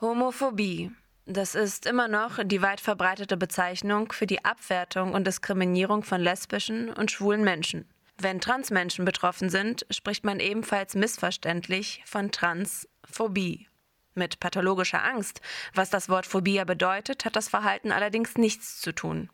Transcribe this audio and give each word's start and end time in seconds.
Homophobie. 0.00 0.92
Das 1.26 1.56
ist 1.56 1.84
immer 1.84 2.06
noch 2.06 2.38
die 2.44 2.62
weit 2.62 2.80
verbreitete 2.80 3.36
Bezeichnung 3.36 4.12
für 4.12 4.28
die 4.28 4.44
Abwertung 4.44 5.12
und 5.12 5.26
Diskriminierung 5.26 6.04
von 6.04 6.20
lesbischen 6.20 6.92
und 6.92 7.10
schwulen 7.10 7.42
Menschen. 7.42 7.84
Wenn 8.16 8.40
Transmenschen 8.40 9.04
betroffen 9.04 9.50
sind, 9.50 9.84
spricht 9.90 10.24
man 10.24 10.38
ebenfalls 10.38 10.94
missverständlich 10.94 12.00
von 12.06 12.30
Transphobie. 12.30 13.66
Mit 14.14 14.38
pathologischer 14.38 15.02
Angst, 15.02 15.40
was 15.74 15.90
das 15.90 16.08
Wort 16.08 16.26
Phobia 16.26 16.62
bedeutet, 16.62 17.24
hat 17.24 17.34
das 17.34 17.48
Verhalten 17.48 17.90
allerdings 17.90 18.36
nichts 18.36 18.80
zu 18.80 18.92
tun. 18.92 19.28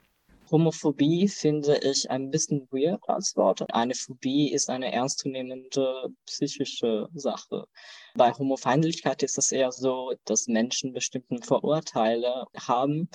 Homophobie 0.51 1.29
finde 1.29 1.79
ich 1.79 2.11
ein 2.11 2.31
bisschen 2.31 2.69
weird 2.71 3.01
als 3.09 3.37
Wort. 3.37 3.63
Eine 3.73 3.95
Phobie 3.95 4.53
ist 4.53 4.71
eine 4.71 4.93
ernstzunehmende 4.93 6.09
psychische 6.27 7.09
Sache. 7.15 7.67
Bei 8.15 8.33
Homofeindlichkeit 8.33 9.23
ist 9.23 9.39
es 9.39 9.53
eher 9.53 9.73
so, 9.73 10.13
dass 10.25 10.47
Menschen 10.47 10.93
bestimmten 10.93 11.43
Vorurteile 11.43 12.47
haben 12.57 13.09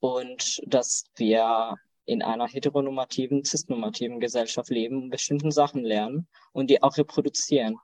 und 0.00 0.60
dass 0.66 1.04
wir 1.16 1.76
in 2.06 2.22
einer 2.22 2.48
heteronormativen, 2.48 3.44
cisnormativen 3.44 4.20
Gesellschaft 4.20 4.70
leben 4.70 5.02
und 5.04 5.10
bestimmten 5.10 5.50
Sachen 5.50 5.84
lernen 5.84 6.26
und 6.52 6.70
die 6.70 6.82
auch 6.82 6.96
reproduzieren. 6.96 7.76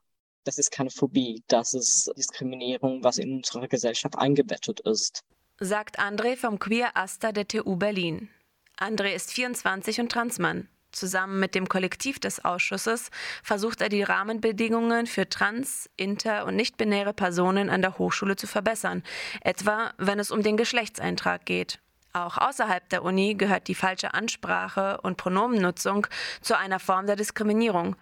Das 0.43 0.57
ist 0.57 0.71
keine 0.71 0.89
Phobie, 0.89 1.43
das 1.47 1.73
ist 1.73 2.11
Diskriminierung, 2.17 3.03
was 3.03 3.17
in 3.17 3.37
unserer 3.37 3.67
Gesellschaft 3.67 4.17
eingebettet 4.17 4.79
ist. 4.81 5.23
Sagt 5.59 5.99
André 5.99 6.35
vom 6.35 6.59
Queer 6.59 6.95
Aster 6.95 7.33
der 7.33 7.47
TU 7.47 7.75
Berlin. 7.75 8.29
André 8.77 9.13
ist 9.13 9.31
24 9.31 9.99
und 9.99 10.11
Transmann. 10.11 10.67
Zusammen 10.91 11.39
mit 11.39 11.55
dem 11.55 11.67
Kollektiv 11.67 12.19
des 12.19 12.43
Ausschusses 12.45 13.09
versucht 13.43 13.81
er 13.81 13.89
die 13.89 14.03
Rahmenbedingungen 14.03 15.05
für 15.07 15.27
trans-, 15.27 15.89
inter- 15.97 16.45
und 16.45 16.55
nicht-binäre 16.55 17.13
Personen 17.13 17.69
an 17.69 17.81
der 17.81 17.97
Hochschule 17.97 18.35
zu 18.35 18.47
verbessern, 18.47 19.03
etwa 19.41 19.93
wenn 19.97 20.19
es 20.19 20.31
um 20.31 20.43
den 20.43 20.57
Geschlechtseintrag 20.57 21.45
geht. 21.45 21.79
Auch 22.13 22.37
außerhalb 22.37 22.87
der 22.89 23.03
Uni 23.03 23.35
gehört 23.35 23.67
die 23.67 23.75
falsche 23.75 24.13
Ansprache 24.13 24.99
und 25.01 25.17
Pronomennutzung 25.17 26.07
zu 26.41 26.57
einer 26.57 26.79
Form 26.79 27.05
der 27.05 27.15
Diskriminierung. 27.15 27.95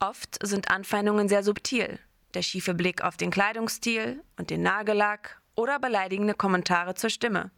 Oft 0.00 0.38
sind 0.44 0.70
Anfeindungen 0.70 1.28
sehr 1.28 1.44
subtil. 1.44 1.98
Der 2.34 2.42
schiefe 2.42 2.74
Blick 2.74 3.02
auf 3.04 3.16
den 3.16 3.30
Kleidungsstil 3.30 4.22
und 4.36 4.50
den 4.50 4.62
Nagellack 4.62 5.40
oder 5.54 5.78
beleidigende 5.78 6.34
Kommentare 6.34 6.94
zur 6.94 7.10
Stimme. 7.10 7.50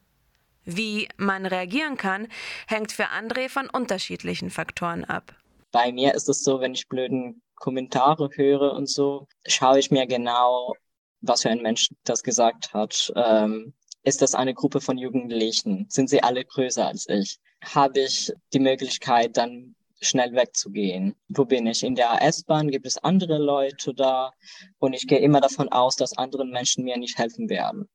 Wie 0.64 1.08
man 1.16 1.46
reagieren 1.46 1.96
kann, 1.96 2.28
hängt 2.66 2.92
für 2.92 3.06
André 3.06 3.48
von 3.48 3.68
unterschiedlichen 3.68 4.50
Faktoren 4.50 5.04
ab. 5.04 5.34
Bei 5.72 5.92
mir 5.92 6.14
ist 6.14 6.28
es 6.28 6.44
so, 6.44 6.60
wenn 6.60 6.74
ich 6.74 6.88
blöden 6.88 7.42
Kommentare 7.56 8.30
höre 8.34 8.72
und 8.74 8.88
so, 8.88 9.26
schaue 9.46 9.78
ich 9.78 9.90
mir 9.90 10.06
genau, 10.06 10.74
was 11.20 11.42
für 11.42 11.50
ein 11.50 11.62
Mensch 11.62 11.88
das 12.04 12.22
gesagt 12.22 12.72
hat. 12.72 13.12
Ähm, 13.16 13.72
ist 14.02 14.20
das 14.20 14.34
eine 14.34 14.54
Gruppe 14.54 14.80
von 14.80 14.98
Jugendlichen? 14.98 15.86
Sind 15.88 16.10
sie 16.10 16.22
alle 16.22 16.44
größer 16.44 16.86
als 16.86 17.08
ich? 17.08 17.38
Habe 17.62 18.00
ich 18.00 18.32
die 18.52 18.58
Möglichkeit, 18.58 19.36
dann 19.36 19.74
schnell 20.00 20.34
wegzugehen? 20.34 21.14
Wo 21.28 21.44
bin 21.44 21.66
ich? 21.66 21.82
In 21.82 21.94
der 21.94 22.20
S-Bahn 22.20 22.70
gibt 22.70 22.86
es 22.86 22.98
andere 22.98 23.38
Leute 23.38 23.94
da 23.94 24.32
und 24.78 24.92
ich 24.92 25.06
gehe 25.06 25.20
immer 25.20 25.40
davon 25.40 25.70
aus, 25.70 25.96
dass 25.96 26.16
andere 26.18 26.44
Menschen 26.44 26.84
mir 26.84 26.98
nicht 26.98 27.16
helfen 27.18 27.48
werden. 27.48 27.88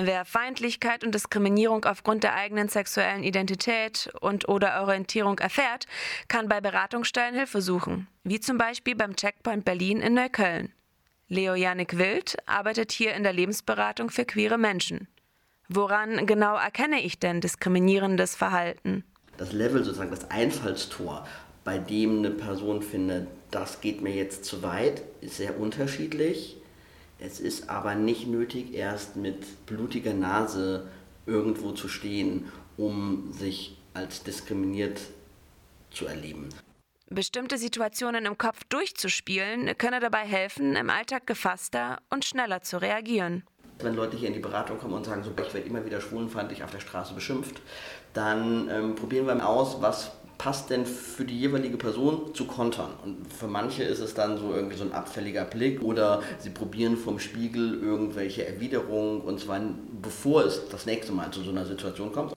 Wer 0.00 0.24
Feindlichkeit 0.24 1.02
und 1.02 1.12
Diskriminierung 1.12 1.84
aufgrund 1.84 2.22
der 2.22 2.36
eigenen 2.36 2.68
sexuellen 2.68 3.24
Identität 3.24 4.08
und 4.20 4.48
oder 4.48 4.80
Orientierung 4.82 5.40
erfährt, 5.40 5.86
kann 6.28 6.48
bei 6.48 6.60
Beratungsstellen 6.60 7.34
Hilfe 7.34 7.60
suchen, 7.60 8.06
wie 8.22 8.38
zum 8.38 8.58
Beispiel 8.58 8.94
beim 8.94 9.16
Checkpoint 9.16 9.64
Berlin 9.64 10.00
in 10.00 10.14
Neukölln. 10.14 10.72
Leo 11.26 11.56
Janik 11.56 11.98
Wild 11.98 12.36
arbeitet 12.46 12.92
hier 12.92 13.14
in 13.14 13.24
der 13.24 13.32
Lebensberatung 13.32 14.08
für 14.08 14.24
queere 14.24 14.56
Menschen. 14.56 15.08
Woran 15.68 16.26
genau 16.26 16.56
erkenne 16.56 17.02
ich 17.02 17.18
denn 17.18 17.40
diskriminierendes 17.40 18.36
Verhalten? 18.36 19.02
Das 19.36 19.52
Level, 19.52 19.82
sozusagen 19.82 20.12
das 20.12 20.30
Einfallstor, 20.30 21.26
bei 21.64 21.78
dem 21.78 22.20
eine 22.20 22.30
Person 22.30 22.82
findet, 22.82 23.26
das 23.50 23.80
geht 23.80 24.00
mir 24.00 24.14
jetzt 24.14 24.44
zu 24.44 24.62
weit, 24.62 25.02
ist 25.22 25.38
sehr 25.38 25.58
unterschiedlich. 25.58 26.57
Es 27.20 27.40
ist 27.40 27.68
aber 27.68 27.94
nicht 27.94 28.28
nötig, 28.28 28.74
erst 28.74 29.16
mit 29.16 29.66
blutiger 29.66 30.14
Nase 30.14 30.88
irgendwo 31.26 31.72
zu 31.72 31.88
stehen, 31.88 32.50
um 32.76 33.32
sich 33.32 33.76
als 33.92 34.22
diskriminiert 34.22 35.00
zu 35.90 36.06
erleben. 36.06 36.48
Bestimmte 37.10 37.58
Situationen 37.58 38.26
im 38.26 38.36
Kopf 38.36 38.62
durchzuspielen, 38.68 39.76
könne 39.78 39.98
dabei 39.98 40.26
helfen, 40.26 40.76
im 40.76 40.90
Alltag 40.90 41.26
gefasster 41.26 41.98
und 42.10 42.24
schneller 42.24 42.60
zu 42.62 42.80
reagieren. 42.80 43.44
Wenn 43.80 43.94
Leute 43.94 44.16
hier 44.16 44.28
in 44.28 44.34
die 44.34 44.40
Beratung 44.40 44.78
kommen 44.78 44.94
und 44.94 45.04
sagen, 45.04 45.24
so, 45.24 45.30
ich 45.30 45.54
werde 45.54 45.66
immer 45.66 45.84
wieder 45.84 46.00
schwulenfeindlich 46.00 46.62
auf 46.64 46.70
der 46.70 46.80
Straße 46.80 47.14
beschimpft, 47.14 47.62
dann 48.12 48.68
ähm, 48.70 48.94
probieren 48.94 49.26
wir 49.26 49.48
aus, 49.48 49.80
was 49.80 50.12
passt 50.38 50.70
denn 50.70 50.86
für 50.86 51.24
die 51.24 51.38
jeweilige 51.38 51.76
Person 51.76 52.34
zu 52.34 52.46
kontern? 52.46 52.92
Und 53.02 53.32
für 53.32 53.48
manche 53.48 53.82
ist 53.82 53.98
es 53.98 54.14
dann 54.14 54.38
so 54.38 54.54
irgendwie 54.54 54.76
so 54.76 54.84
ein 54.84 54.92
abfälliger 54.92 55.44
Blick 55.44 55.82
oder 55.82 56.22
sie 56.38 56.50
probieren 56.50 56.96
vom 56.96 57.18
Spiegel 57.18 57.82
irgendwelche 57.82 58.46
Erwiderungen 58.46 59.20
und 59.20 59.40
zwar 59.40 59.60
bevor 60.00 60.44
es 60.44 60.68
das 60.70 60.86
nächste 60.86 61.12
Mal 61.12 61.30
zu 61.32 61.42
so 61.42 61.50
einer 61.50 61.66
Situation 61.66 62.12
kommt. 62.12 62.32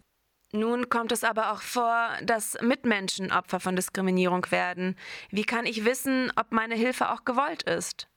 Nun 0.53 0.89
kommt 0.89 1.13
es 1.13 1.23
aber 1.23 1.53
auch 1.53 1.61
vor, 1.61 2.09
dass 2.23 2.57
Mitmenschen 2.61 3.31
Opfer 3.31 3.61
von 3.61 3.77
Diskriminierung 3.77 4.45
werden. 4.49 4.97
Wie 5.29 5.45
kann 5.45 5.65
ich 5.65 5.85
wissen, 5.85 6.31
ob 6.35 6.51
meine 6.51 6.75
Hilfe 6.75 7.11
auch 7.11 7.23
gewollt 7.23 7.63
ist? 7.63 8.07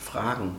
Fragen. 0.00 0.56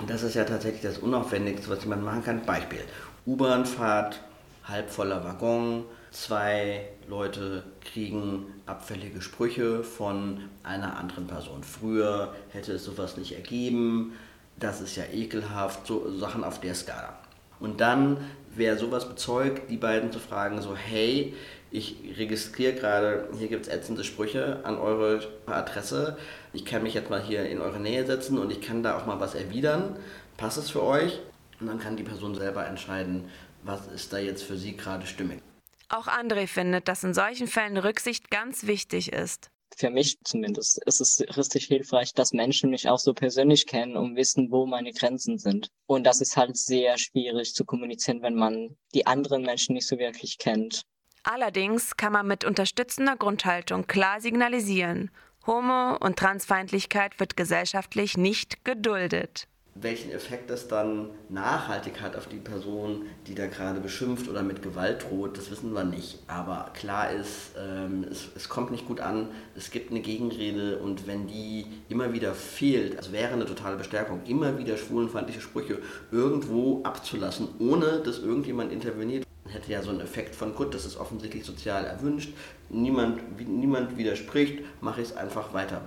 Und 0.00 0.08
das 0.08 0.22
ist 0.22 0.34
ja 0.34 0.44
tatsächlich 0.44 0.82
das 0.82 0.98
Unaufwendigste, 0.98 1.68
was 1.68 1.82
jemand 1.82 2.04
machen 2.04 2.22
kann. 2.22 2.42
Beispiel: 2.42 2.84
U-Bahn-Fahrt, 3.26 4.20
halbvoller 4.62 5.24
Waggon, 5.24 5.84
zwei 6.10 6.88
Leute 7.08 7.62
kriegen 7.80 8.46
abfällige 8.66 9.20
Sprüche 9.22 9.82
von 9.82 10.48
einer 10.62 10.96
anderen 10.96 11.26
Person. 11.26 11.62
Früher 11.62 12.34
hätte 12.50 12.72
es 12.72 12.84
sowas 12.84 13.16
nicht 13.16 13.32
ergeben, 13.32 14.12
das 14.58 14.80
ist 14.80 14.96
ja 14.96 15.04
ekelhaft, 15.12 15.86
so 15.86 16.10
Sachen 16.16 16.44
auf 16.44 16.60
der 16.60 16.74
Skala. 16.74 17.18
Und 17.60 17.80
dann, 17.80 18.18
wer 18.54 18.76
sowas 18.76 19.08
bezeugt, 19.08 19.70
die 19.70 19.76
beiden 19.76 20.12
zu 20.12 20.18
fragen, 20.18 20.62
so, 20.62 20.76
hey, 20.76 21.34
ich 21.70 21.96
registriere 22.16 22.74
gerade, 22.74 23.28
hier 23.36 23.48
gibt 23.48 23.66
es 23.66 23.72
ätzende 23.72 24.04
Sprüche 24.04 24.60
an 24.64 24.78
eure 24.78 25.20
Adresse. 25.46 26.16
Ich 26.52 26.64
kann 26.64 26.82
mich 26.82 26.94
jetzt 26.94 27.10
mal 27.10 27.22
hier 27.22 27.48
in 27.48 27.60
eure 27.60 27.80
Nähe 27.80 28.06
setzen 28.06 28.38
und 28.38 28.50
ich 28.50 28.60
kann 28.60 28.82
da 28.82 28.96
auch 28.96 29.06
mal 29.06 29.20
was 29.20 29.34
erwidern. 29.34 29.96
Passt 30.36 30.56
es 30.58 30.70
für 30.70 30.82
euch? 30.82 31.20
Und 31.60 31.66
dann 31.66 31.78
kann 31.78 31.96
die 31.96 32.04
Person 32.04 32.34
selber 32.34 32.66
entscheiden, 32.66 33.24
was 33.64 33.88
ist 33.88 34.12
da 34.12 34.18
jetzt 34.18 34.44
für 34.44 34.56
sie 34.56 34.76
gerade 34.76 35.06
stimmig. 35.06 35.40
Auch 35.88 36.06
André 36.06 36.46
findet, 36.46 36.88
dass 36.88 37.04
in 37.04 37.14
solchen 37.14 37.46
Fällen 37.46 37.78
Rücksicht 37.78 38.30
ganz 38.30 38.66
wichtig 38.66 39.12
ist. 39.12 39.50
Für 39.76 39.90
mich 39.90 40.18
zumindest 40.24 40.82
ist 40.86 41.00
es 41.00 41.20
richtig 41.36 41.66
hilfreich, 41.66 42.12
dass 42.12 42.32
Menschen 42.32 42.70
mich 42.70 42.88
auch 42.88 42.98
so 42.98 43.14
persönlich 43.14 43.66
kennen 43.66 43.96
und 43.96 44.16
wissen, 44.16 44.50
wo 44.50 44.66
meine 44.66 44.92
Grenzen 44.92 45.38
sind. 45.38 45.68
Und 45.86 46.04
das 46.04 46.20
ist 46.20 46.36
halt 46.36 46.56
sehr 46.56 46.98
schwierig 46.98 47.54
zu 47.54 47.64
kommunizieren, 47.64 48.22
wenn 48.22 48.34
man 48.34 48.76
die 48.94 49.06
anderen 49.06 49.42
Menschen 49.42 49.74
nicht 49.74 49.86
so 49.86 49.98
wirklich 49.98 50.38
kennt. 50.38 50.82
Allerdings 51.22 51.96
kann 51.96 52.12
man 52.12 52.26
mit 52.26 52.44
unterstützender 52.44 53.16
Grundhaltung 53.16 53.86
klar 53.86 54.20
signalisieren, 54.20 55.10
Homo- 55.46 55.96
und 55.96 56.18
Transfeindlichkeit 56.18 57.18
wird 57.20 57.36
gesellschaftlich 57.36 58.16
nicht 58.16 58.64
geduldet 58.64 59.48
welchen 59.80 60.10
Effekt 60.10 60.50
das 60.50 60.68
dann 60.68 61.10
nachhaltig 61.28 62.00
hat 62.00 62.16
auf 62.16 62.26
die 62.26 62.36
Person, 62.36 63.02
die 63.26 63.34
da 63.34 63.46
gerade 63.46 63.80
beschimpft 63.80 64.28
oder 64.28 64.42
mit 64.42 64.62
Gewalt 64.62 65.04
droht, 65.08 65.36
das 65.36 65.50
wissen 65.50 65.72
wir 65.72 65.84
nicht. 65.84 66.18
Aber 66.26 66.70
klar 66.74 67.10
ist, 67.12 67.52
ähm, 67.58 68.04
es, 68.10 68.28
es, 68.34 68.48
kommt 68.48 68.70
nicht 68.70 68.86
gut 68.86 69.00
an, 69.00 69.28
es 69.56 69.70
gibt 69.70 69.90
eine 69.90 70.00
Gegenrede 70.00 70.78
und 70.78 71.06
wenn 71.06 71.26
die 71.26 71.66
immer 71.88 72.12
wieder 72.12 72.34
fehlt, 72.34 72.96
also 72.96 73.12
wäre 73.12 73.32
eine 73.32 73.46
totale 73.46 73.76
Bestärkung, 73.76 74.20
immer 74.26 74.58
wieder 74.58 74.76
schwulenfeindliche 74.76 75.40
Sprüche 75.40 75.78
irgendwo 76.10 76.82
abzulassen, 76.82 77.48
ohne 77.58 78.00
dass 78.00 78.18
irgendjemand 78.18 78.72
interveniert, 78.72 79.24
hätte 79.48 79.72
ja 79.72 79.82
so 79.82 79.90
einen 79.90 80.00
Effekt 80.00 80.34
von, 80.34 80.54
gut, 80.54 80.74
das 80.74 80.84
ist 80.84 80.98
offensichtlich 80.98 81.44
sozial 81.44 81.84
erwünscht, 81.84 82.30
niemand, 82.68 83.20
niemand 83.48 83.96
widerspricht, 83.96 84.60
mache 84.80 85.00
ich 85.00 85.08
es 85.08 85.16
einfach 85.16 85.54
weiter. 85.54 85.76